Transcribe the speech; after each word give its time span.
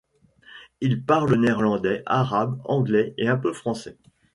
Il 0.79 1.05
parle 1.05 1.35
néerlandais, 1.35 2.01
arabe, 2.07 2.59
anglais 2.65 3.13
et 3.19 3.27
un 3.27 3.37
peu 3.37 3.53
français. 3.53 3.99